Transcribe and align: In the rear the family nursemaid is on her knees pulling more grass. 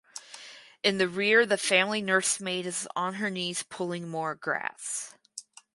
In 0.81 0.97
the 0.97 1.07
rear 1.07 1.45
the 1.45 1.59
family 1.59 2.01
nursemaid 2.01 2.65
is 2.65 2.87
on 2.95 3.13
her 3.21 3.29
knees 3.29 3.61
pulling 3.61 4.09
more 4.09 4.33
grass. 4.33 5.13